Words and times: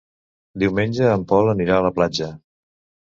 Diumenge 0.63 1.11
en 1.17 1.27
Pol 1.33 1.53
anirà 1.53 1.77
a 1.77 1.85
la 1.89 1.95
platja. 1.99 2.31